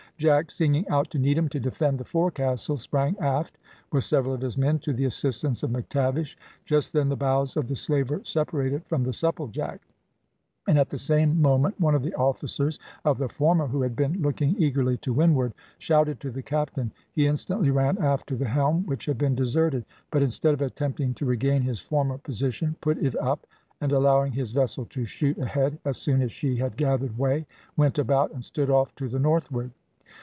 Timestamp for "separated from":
8.23-9.03